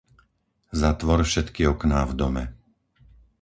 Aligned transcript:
Zatvor 0.81 1.19
všetky 1.23 1.67
okná 1.73 1.99
v 2.09 2.13
dome. 2.21 2.43